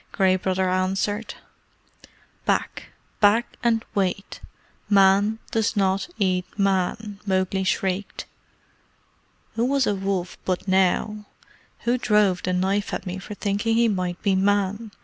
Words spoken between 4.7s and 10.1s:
Man does not eat Man!" Mowgli shrieked. "Who was a